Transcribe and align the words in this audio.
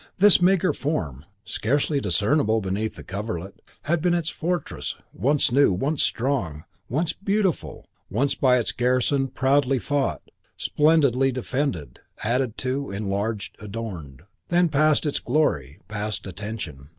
This 0.17 0.41
meagre 0.41 0.73
form, 0.73 1.25
scarcely 1.43 2.01
discernible 2.01 2.59
beneath 2.59 2.95
the 2.95 3.03
coverlet, 3.03 3.61
had 3.83 4.01
been 4.01 4.15
its 4.15 4.31
fortress, 4.31 4.95
once 5.13 5.51
new, 5.51 5.71
once 5.71 6.01
strong, 6.01 6.63
once 6.89 7.13
beautiful, 7.13 7.85
once 8.09 8.33
by 8.33 8.57
its 8.57 8.71
garrison 8.71 9.27
proudly 9.27 9.77
fought, 9.77 10.23
splendidly 10.57 11.31
defended, 11.31 11.99
added 12.23 12.57
to, 12.57 12.89
enlarged, 12.89 13.55
adorned. 13.61 14.23
Then 14.47 14.69
past 14.69 15.05
its 15.05 15.19
glory, 15.19 15.77
past 15.87 16.25
attention. 16.25 16.89